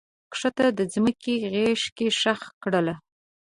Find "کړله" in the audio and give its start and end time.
2.63-2.95